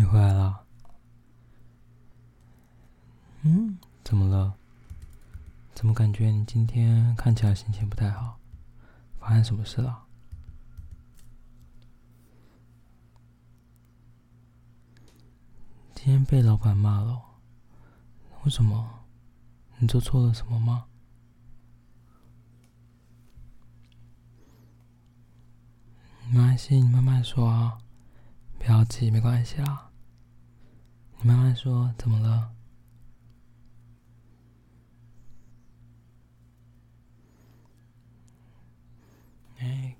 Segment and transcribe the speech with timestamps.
[0.00, 0.64] 你回来了。
[3.42, 4.54] 嗯，怎么了？
[5.74, 8.40] 怎么感觉你今天看起来心情不太好？
[9.18, 10.04] 发生什么事了？
[15.94, 17.20] 今天被老板骂了。
[18.44, 19.04] 为什么？
[19.76, 20.86] 你做错了什么吗？
[26.30, 27.76] 没关系，你慢慢说啊，
[28.58, 29.88] 不要急，没关系啦。
[31.22, 32.50] 你慢慢说，怎么了？
[39.58, 39.94] 哎，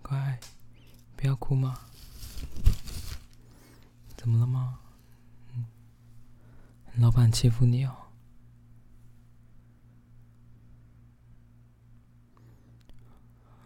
[0.00, 0.40] 乖，
[1.16, 1.78] 不要哭嘛。
[4.16, 4.78] 怎么了吗？
[5.54, 5.66] 嗯，
[6.94, 7.94] 老板欺负你哦。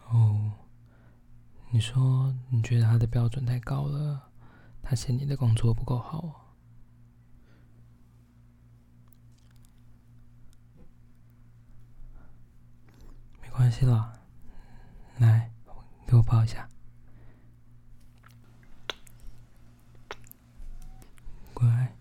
[0.09, 0.51] 哦。
[1.71, 4.31] 你说你觉得他的标准太高了，
[4.81, 6.48] 他嫌你的工作不够好。
[13.69, 14.11] 关系啦，
[15.19, 15.51] 来，
[16.07, 16.67] 给我抱一下，
[21.53, 21.95] 乖。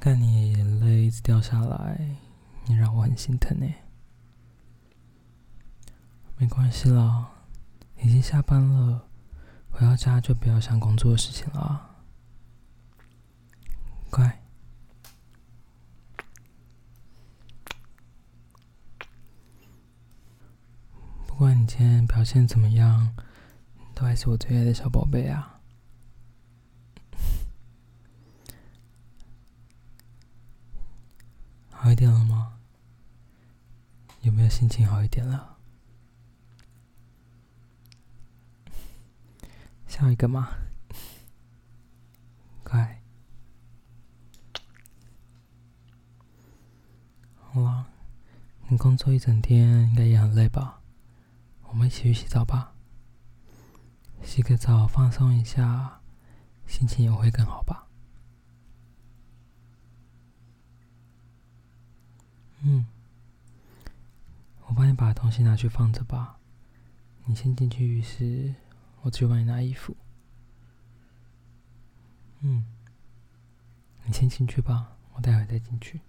[0.00, 2.16] 看你眼泪一直掉下来，
[2.64, 3.72] 你让我很心疼呢。
[6.36, 7.30] 没关系啦。
[7.98, 9.06] 已经下班了，
[9.70, 11.94] 回到家就不要想工作的事情了，
[14.10, 14.36] 乖。
[21.28, 23.14] 不管你今天表现怎么样，
[23.94, 25.60] 都还是我最爱的小宝贝啊！
[31.70, 32.58] 好一点了吗？
[34.22, 35.58] 有没有心情好一点了？
[39.86, 40.48] 笑一个嘛，
[42.64, 43.00] 乖。
[47.38, 47.86] 好了，
[48.66, 50.79] 你工作一整天应该也很累吧？
[51.70, 52.74] 我们一起去洗澡吧。
[54.22, 56.00] 洗个澡放松一下，
[56.66, 57.86] 心情也会更好吧？
[62.62, 62.86] 嗯，
[64.66, 66.38] 我帮你把东西拿去放着吧。
[67.24, 68.54] 你先进去浴室。
[69.02, 69.96] 我去帮你拿衣服。
[72.40, 72.66] 嗯，
[74.04, 76.00] 你先进去吧，我待会再进去。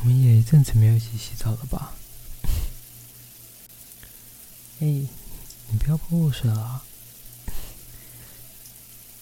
[0.00, 1.94] 我们也一阵子没有一起洗澡了吧？
[4.80, 6.84] 哎，你不要泼我水了。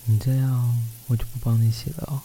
[0.06, 2.22] 你这样，我就不帮你洗了哦。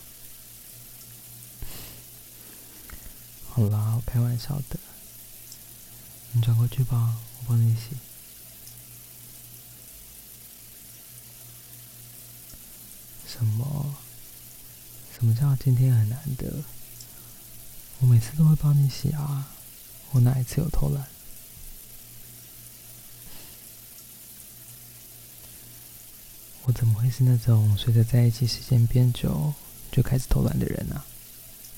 [3.52, 4.80] 好啦，我开玩笑的。
[6.32, 7.96] 你转过去吧，我帮你洗。
[13.28, 13.98] 什么？
[15.14, 16.64] 什么叫今天很难得？
[18.00, 19.50] 我每次都会帮你洗啊，
[20.12, 21.06] 我哪一次有偷懒？
[26.64, 29.54] 我怎么会是那种随着在一起时间变久
[29.92, 31.04] 就开始偷懒的人呢？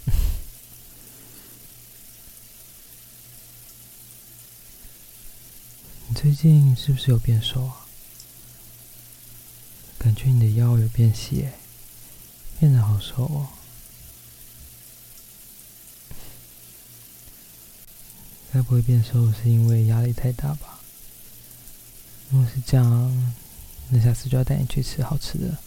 [6.08, 7.86] 你最近是不是有变瘦啊？
[10.00, 11.50] 感觉你的腰有变细，
[12.60, 13.50] 变得好瘦哦。
[18.54, 20.80] 该不会变瘦是因为压力太大吧？
[22.30, 23.34] 如果是这样。
[23.90, 25.58] 那下次就要带你去吃好吃的，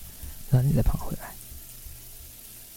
[0.51, 1.35] 让你再胖回来。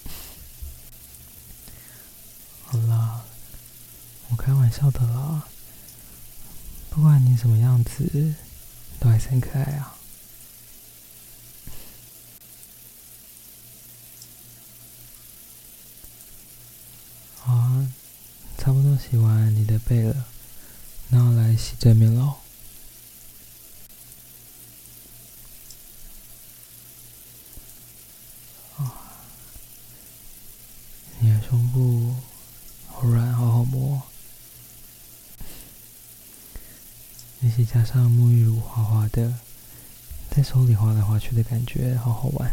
[2.64, 3.26] 好啦，
[4.30, 5.46] 我开玩笑的啦。
[6.90, 8.34] 不管你什么样子，
[9.02, 9.98] 都还是很可爱啊。
[17.40, 17.92] 好啊，
[18.58, 20.26] 差不多洗完你的背了，
[21.10, 22.36] 那我来洗这面喽。
[31.50, 32.16] 胸部
[32.88, 34.02] 好软，好好摸。
[37.42, 39.38] 那些加上沐浴乳滑滑的，
[40.32, 42.52] 在手里滑来滑去的感觉，好好玩。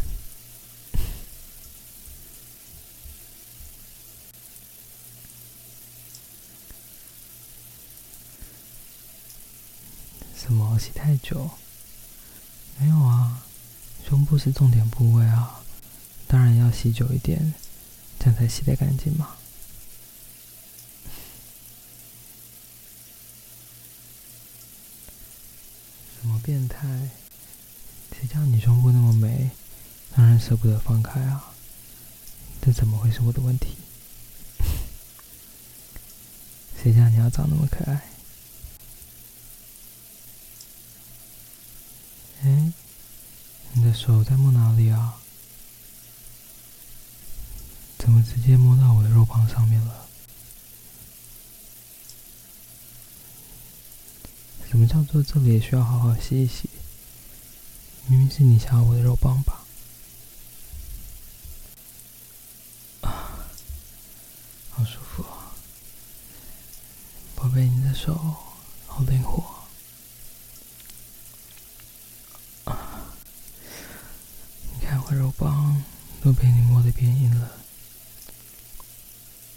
[10.80, 11.50] 洗太久？
[12.78, 13.42] 没有啊，
[14.08, 15.60] 胸部是重点部位啊，
[16.26, 17.52] 当然要洗久一点。
[18.18, 19.36] 这样才洗得干净嘛。
[26.20, 27.10] 什么变态？
[28.12, 29.50] 谁叫你胸部那么美，
[30.14, 31.52] 让人舍不得放开啊？
[32.60, 33.76] 这怎么会是我的问题？
[36.82, 38.02] 谁叫你要长那么可爱？
[42.42, 42.72] 哎，
[43.72, 45.16] 你手在摸哪里啊？
[47.98, 50.06] 怎么直接摸到我的肉棒上面了？
[54.68, 56.70] 什么叫做这里也需要好好洗一洗？
[58.06, 59.64] 明明是你想要我的肉棒吧？
[63.02, 63.44] 啊，
[64.70, 65.52] 好舒服啊！
[67.36, 68.14] 宝贝，你的手
[68.86, 69.44] 好灵活
[72.64, 73.14] 啊！
[74.74, 75.82] 你看我肉棒
[76.22, 77.50] 都被你摸得变硬了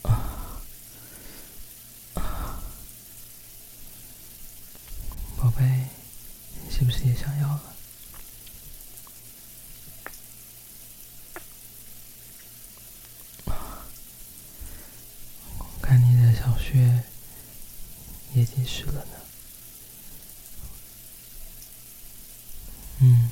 [0.03, 0.61] 啊！
[5.37, 5.89] 宝贝，
[6.63, 7.75] 你是不是也想要了？
[15.81, 17.03] 看你的小穴
[18.33, 19.11] 也已经湿了呢。
[22.99, 23.29] 嗯，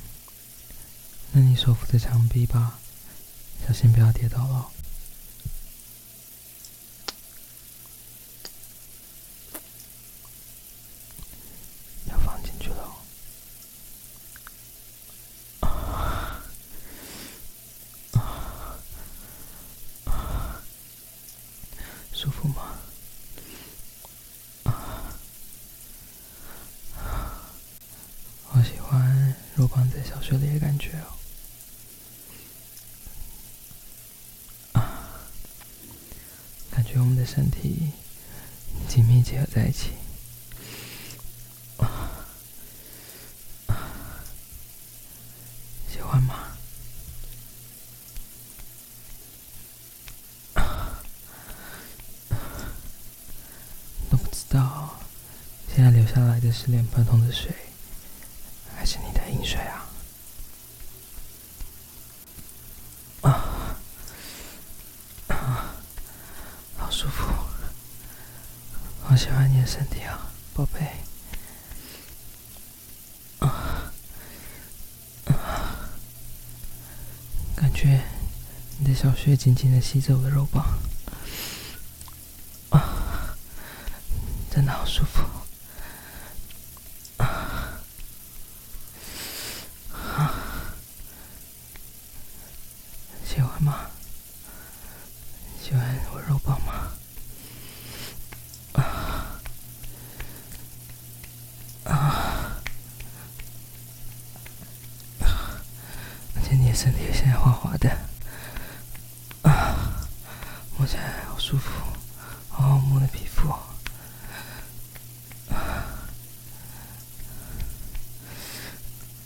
[1.32, 2.78] 那你手扶着墙壁吧，
[3.66, 4.70] 小心不要跌倒了。
[12.06, 12.92] 要放进去了。
[22.12, 22.78] 舒服吗？
[24.64, 25.10] 啊，
[28.44, 31.18] 好喜欢肉棒在小穴里的感觉哦。
[34.78, 35.02] 啊，
[36.70, 37.92] 感觉我们的身体
[38.88, 39.92] 紧密结合在一起。
[41.76, 42.10] 啊，
[45.88, 46.48] 喜欢吗？
[54.10, 54.98] 都不知道，
[55.72, 57.54] 现在流下来的是脸盆桶的水，
[58.74, 59.60] 还是你的饮水？
[59.60, 59.78] 啊
[65.28, 65.74] 啊，
[66.76, 67.24] 好舒服，
[69.02, 70.18] 好喜欢你的身体啊，
[70.52, 70.80] 宝贝。
[73.38, 73.92] 啊
[75.26, 75.88] 啊，
[77.54, 78.02] 感觉
[78.80, 80.76] 你的小穴紧紧的吸着我的肉棒。
[82.70, 83.36] 啊，
[84.50, 85.22] 真的好舒服。
[87.18, 87.78] 啊
[89.92, 90.34] 啊，
[93.24, 93.86] 喜欢吗？
[95.62, 96.72] 喜欢我肉棒吗？
[98.72, 99.40] 啊
[101.84, 102.56] 啊！
[106.34, 107.90] 而且身体现在滑滑的，
[109.42, 109.76] 啊，
[110.76, 111.70] 摸起来好舒服，
[112.48, 113.60] 好好摸的皮肤，啊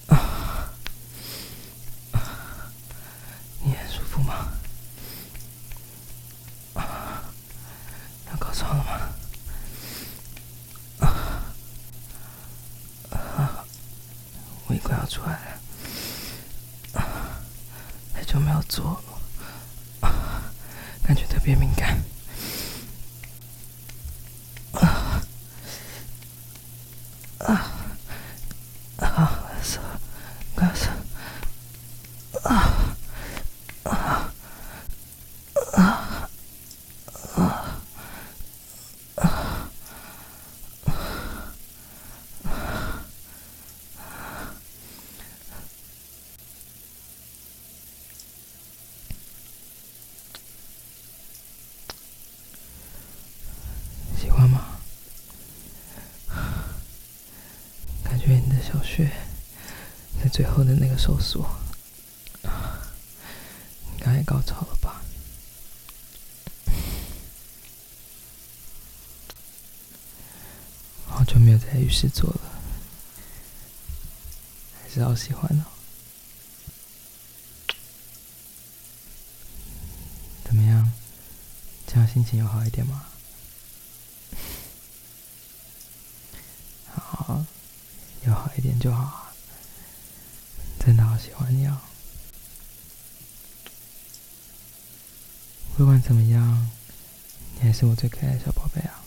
[0.09, 0.69] 啊！
[3.63, 4.49] 你很舒服吗？
[6.75, 7.23] 啊，
[8.29, 9.01] 要高潮了吗？
[11.07, 11.09] 啊
[13.11, 13.65] 啊！
[14.69, 15.66] 胃快要出来了。
[18.27, 19.01] 就没有做，
[21.03, 22.03] 感觉特别敏感。
[24.73, 25.23] 啊
[27.39, 27.71] 啊
[28.99, 29.43] 啊！
[29.63, 29.81] 手，
[30.55, 30.91] 快手，
[32.43, 32.97] 啊
[33.85, 34.33] 啊
[35.73, 36.29] 啊
[37.37, 37.81] 啊
[39.17, 39.71] 啊！
[54.19, 54.79] 喜欢吗？
[58.05, 59.11] 感觉你的小穴
[60.23, 61.49] 在最后的那个收缩，
[62.45, 65.01] 应该高潮了吧？
[71.09, 72.41] 好久没有在浴室做了，
[74.83, 75.65] 还是好喜欢哦。
[80.45, 80.93] 怎么样？
[81.87, 83.07] 这样心情有好一点吗？
[86.95, 87.43] 好，
[88.27, 89.26] 有好一点就好。
[91.17, 91.83] 好喜欢你啊。
[95.75, 96.71] 不管怎么样，
[97.55, 99.03] 你还是我最可爱的小宝贝啊！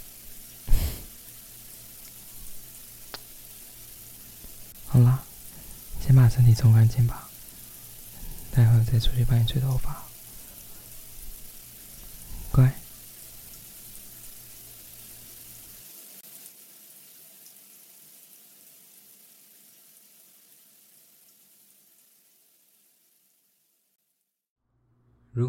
[4.89, 5.23] 好啦，
[6.01, 7.29] 先把身体冲干净吧，
[8.49, 10.03] 待会再出去帮你吹头发。
[12.51, 12.73] 乖。
[25.31, 25.47] 如